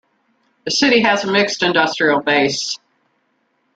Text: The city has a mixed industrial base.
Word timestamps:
The 0.65 0.71
city 0.71 1.01
has 1.01 1.23
a 1.23 1.31
mixed 1.31 1.61
industrial 1.61 2.21
base. 2.21 2.79